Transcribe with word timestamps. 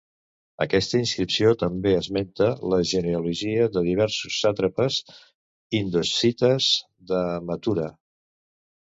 Aquesta 0.63 0.99
inscripció 0.99 1.49
també 1.63 1.91
esmenta 1.97 2.47
la 2.71 2.79
genealogia 2.91 3.67
de 3.75 3.83
diversos 3.87 4.37
sàtrapes 4.45 4.97
indoescites 5.81 6.71
de 7.13 7.21
Mathura. 7.51 7.87